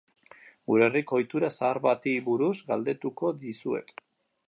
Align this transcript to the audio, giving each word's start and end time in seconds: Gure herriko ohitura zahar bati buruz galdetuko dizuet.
Gure 0.71 0.87
herriko 0.91 1.17
ohitura 1.19 1.51
zahar 1.57 1.81
bati 1.85 2.17
buruz 2.31 2.57
galdetuko 2.73 3.35
dizuet. 3.47 3.97